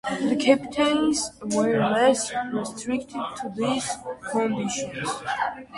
The 0.19 0.35
Captains 0.35 1.29
were 1.53 1.77
less 1.77 2.33
restricted 2.51 3.11
to 3.35 3.53
these 3.55 3.87
conditions. 4.31 5.09